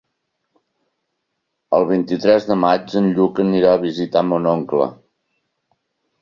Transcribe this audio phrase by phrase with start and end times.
[1.77, 4.89] El vint-i-tres de maig en Lluc anirà a visitar mon oncle.